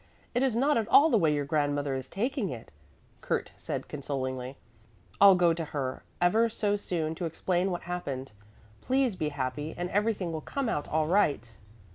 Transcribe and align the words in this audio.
It 0.33 0.41
is 0.41 0.55
not 0.55 0.79
at 0.79 0.87
all 0.87 1.11
the 1.11 1.17
way 1.19 1.31
your 1.31 1.45
grandmother 1.45 1.93
is 1.93 2.07
taking 2.07 2.49
it," 2.49 2.71
Kurt 3.21 3.51
said 3.55 3.87
consolingly. 3.87 4.57
"I'll 5.21 5.35
go 5.35 5.53
to 5.53 5.63
her 5.63 6.01
ever 6.19 6.49
so 6.49 6.75
soon 6.75 7.13
to 7.13 7.25
explain 7.25 7.69
what 7.69 7.83
happened. 7.83 8.31
Please 8.81 9.15
be 9.15 9.29
happy 9.29 9.75
and 9.77 9.91
everything 9.91 10.31
will 10.31 10.41
come 10.41 10.67
out 10.69 10.87
all 10.87 11.05
right." 11.05 11.53